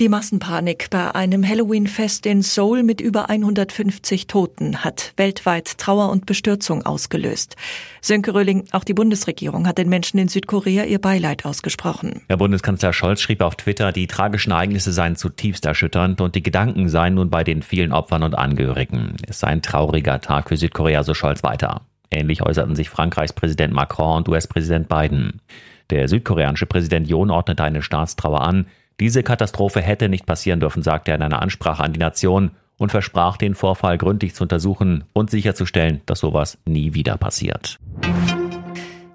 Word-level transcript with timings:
Die 0.00 0.08
Massenpanik 0.08 0.88
bei 0.90 1.14
einem 1.14 1.46
Halloween-Fest 1.46 2.24
in 2.24 2.40
Seoul 2.40 2.82
mit 2.82 3.00
über 3.02 3.28
150 3.28 4.26
Toten 4.26 4.78
hat 4.78 5.12
weltweit 5.16 5.76
Trauer 5.76 6.10
und 6.10 6.24
Bestürzung 6.24 6.84
ausgelöst. 6.86 7.56
Sönke 8.00 8.34
Röhling, 8.34 8.64
auch 8.72 8.84
die 8.84 8.94
Bundesregierung 8.94 9.66
hat 9.66 9.76
den 9.76 9.90
Menschen 9.90 10.18
in 10.18 10.28
Südkorea 10.28 10.84
ihr 10.84 10.98
Beileid 10.98 11.44
ausgesprochen. 11.44 12.22
Herr 12.28 12.38
Bundeskanzler 12.38 12.94
Scholz 12.94 13.20
schrieb 13.20 13.42
auf 13.42 13.54
Twitter, 13.56 13.92
die 13.92 14.06
tragischen 14.06 14.52
Ereignisse 14.52 14.92
seien 14.92 15.14
zutiefst 15.14 15.66
erschütternd 15.66 16.22
und 16.22 16.34
die 16.34 16.42
Gedanken 16.42 16.88
seien 16.88 17.14
nun 17.14 17.28
bei 17.28 17.44
den 17.44 17.62
vielen 17.62 17.92
Opfern 17.92 18.22
und 18.22 18.34
Angehörigen. 18.34 19.16
Es 19.28 19.40
sei 19.40 19.48
ein 19.48 19.62
trauriger 19.62 20.22
Tag 20.22 20.48
für 20.48 20.56
Südkorea, 20.56 21.02
so 21.02 21.12
Scholz 21.12 21.42
weiter. 21.42 21.82
Ähnlich 22.10 22.42
äußerten 22.42 22.74
sich 22.74 22.88
Frankreichs 22.88 23.34
Präsident 23.34 23.74
Macron 23.74 24.18
und 24.18 24.28
US-Präsident 24.28 24.88
Biden. 24.88 25.40
Der 25.90 26.08
südkoreanische 26.08 26.66
Präsident 26.66 27.08
Yoon 27.08 27.30
ordnete 27.30 27.62
eine 27.62 27.82
Staatstrauer 27.82 28.40
an. 28.40 28.66
Diese 29.02 29.24
Katastrophe 29.24 29.80
hätte 29.80 30.08
nicht 30.08 30.26
passieren 30.26 30.60
dürfen, 30.60 30.84
sagte 30.84 31.10
er 31.10 31.16
in 31.16 31.22
einer 31.22 31.42
Ansprache 31.42 31.82
an 31.82 31.92
die 31.92 31.98
Nation 31.98 32.52
und 32.78 32.92
versprach, 32.92 33.36
den 33.36 33.56
Vorfall 33.56 33.98
gründlich 33.98 34.32
zu 34.32 34.44
untersuchen 34.44 35.02
und 35.12 35.28
sicherzustellen, 35.28 36.02
dass 36.06 36.20
sowas 36.20 36.56
nie 36.66 36.94
wieder 36.94 37.16
passiert. 37.16 37.80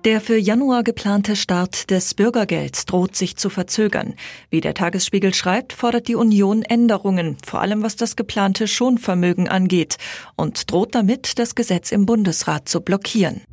Der 0.04 0.20
für 0.20 0.38
Januar 0.38 0.84
geplante 0.84 1.38
Start 1.38 1.90
des 1.90 2.16
Bürgergelds 2.16 2.84
droht 2.84 3.16
sich 3.16 3.38
zu 3.38 3.50
verzögern. 3.50 4.16
Wie 4.50 4.60
der 4.60 4.74
Tagesspiegel 4.74 5.34
schreibt, 5.34 5.72
fordert 5.72 6.10
die 6.10 6.16
Union 6.16 6.64
Änderungen, 6.64 7.38
vor 7.46 7.62
allem 7.62 7.82
was 7.82 7.96
das 7.96 8.18
geplante 8.18 8.68
Schonvermögen 8.68 9.48
angeht, 9.48 9.96
und 10.36 10.70
droht 10.70 10.96
damit, 10.96 11.40
das 11.40 11.56
Gesetz 11.56 11.94
im 11.94 12.06
Bundesrat 12.06 12.68
zu 12.68 12.82
blockieren. 12.82 13.44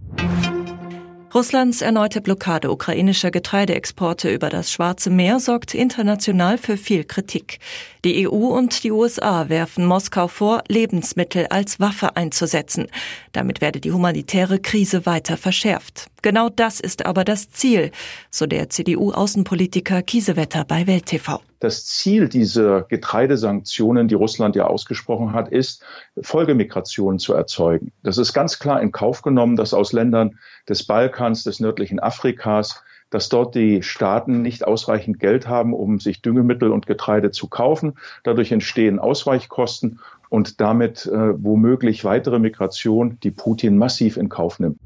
Russlands 1.35 1.83
erneute 1.83 2.21
Blockade 2.21 2.71
ukrainischer 2.71 3.33
Getreideexporte 3.33 4.33
über 4.33 4.51
das 4.51 4.71
Schwarze 4.71 5.11
Meer 5.11 5.41
sorgt 5.41 5.75
international 5.75 6.59
für 6.59 6.77
viel 6.77 7.03
Kritik. 7.03 7.59
Die 8.05 8.29
EU 8.29 8.31
und 8.31 8.85
die 8.85 8.93
USA 8.93 9.49
werfen 9.49 9.85
Moskau 9.85 10.29
vor, 10.29 10.63
Lebensmittel 10.69 11.49
als 11.49 11.81
Waffe 11.81 12.15
einzusetzen. 12.15 12.87
Damit 13.33 13.61
werde 13.61 13.81
die 13.81 13.91
humanitäre 13.91 14.61
Krise 14.61 15.07
weiter 15.07 15.37
verschärft. 15.37 16.07
Genau 16.23 16.51
das 16.51 16.79
ist 16.79 17.05
aber 17.05 17.25
das 17.25 17.51
Ziel, 17.51 17.91
so 18.31 18.47
der 18.47 18.71
CDU-Außenpolitiker 18.71 20.03
Kiesewetter 20.03 20.65
bei 20.65 20.87
Welt 20.87 21.07
TV. 21.07 21.41
Das 21.65 21.87
Ziel 21.87 22.29
dieser 22.29 22.83
Getreidesanktionen, 22.83 24.07
die 24.07 24.15
Russland 24.15 24.55
ja 24.55 24.67
ausgesprochen 24.67 25.33
hat, 25.33 25.49
ist, 25.49 25.83
Folgemigrationen 26.21 27.19
zu 27.19 27.33
erzeugen. 27.33 27.91
Das 28.03 28.19
ist 28.19 28.35
ganz 28.35 28.59
klar 28.59 28.83
in 28.83 28.93
Kauf 28.93 29.23
genommen, 29.23 29.57
dass 29.57 29.73
aus 29.73 29.95
Ländern 29.95 30.39
des 30.69 30.87
Balkans, 30.87 31.43
des 31.43 31.61
nördlichen 31.61 32.01
Afrikas, 32.01 32.85
dass 33.09 33.31
dort 33.31 33.55
die 33.55 33.83
Staaten 33.83 34.43
nicht 34.43 34.67
ausreichend 34.67 35.19
Geld 35.21 35.49
haben, 35.49 35.73
um 35.73 36.01
sich 36.01 36.21
Düngemittel 36.21 36.71
und 36.71 36.87
Getreide 36.87 37.31
zu 37.31 37.49
kaufen. 37.49 37.95
Dadurch 38.25 38.53
entstehen 38.53 38.99
Ausweichkosten 38.99 40.01
und 40.29 40.61
damit 40.61 41.07
äh, 41.07 41.43
womöglich 41.43 42.05
weitere 42.05 42.41
Migration, 42.41 43.19
die 43.23 43.31
Putin 43.31 43.79
massiv 43.79 44.19
in 44.19 44.29
Kauf 44.29 44.61
nimmt. 44.61 44.79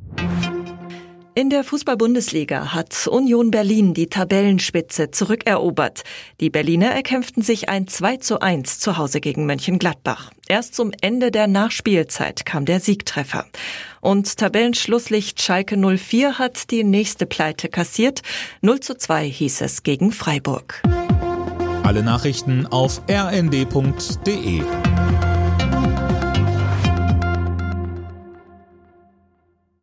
In 1.38 1.50
der 1.50 1.62
Fußball-Bundesliga 1.62 2.74
hat 2.74 3.06
Union 3.06 3.52
Berlin 3.52 3.94
die 3.94 4.08
Tabellenspitze 4.08 5.12
zurückerobert. 5.12 6.02
Die 6.40 6.50
Berliner 6.50 6.88
erkämpften 6.88 7.44
sich 7.44 7.68
ein 7.68 7.86
2 7.86 8.16
zu 8.16 8.40
1 8.40 8.80
zu 8.80 8.96
Hause 8.96 9.20
gegen 9.20 9.46
Mönchengladbach. 9.46 10.32
Erst 10.48 10.74
zum 10.74 10.90
Ende 11.00 11.30
der 11.30 11.46
Nachspielzeit 11.46 12.44
kam 12.44 12.64
der 12.64 12.80
Siegtreffer. 12.80 13.46
Und 14.00 14.36
Tabellenschlusslicht 14.36 15.40
Schalke 15.40 15.76
04 15.76 16.40
hat 16.40 16.72
die 16.72 16.82
nächste 16.82 17.24
Pleite 17.24 17.68
kassiert. 17.68 18.22
0 18.62 18.80
zu 18.80 18.96
2 18.96 19.30
hieß 19.30 19.60
es 19.60 19.84
gegen 19.84 20.10
Freiburg. 20.10 20.82
Alle 21.84 22.02
Nachrichten 22.02 22.66
auf 22.66 23.00
rnd.de 23.08 24.62